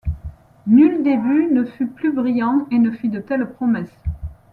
Nul 0.65 1.03
début 1.03 1.45
ne 1.51 1.63
fut 1.63 1.85
plus 1.85 2.11
brillant 2.11 2.65
et 2.71 2.79
ne 2.79 2.89
fit 2.89 3.07
de 3.09 3.19
telles 3.19 3.53
promesses. 3.53 4.01